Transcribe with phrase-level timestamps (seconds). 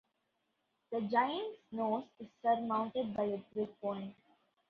[0.91, 4.15] The Giant's nose is surmounted by a trig point.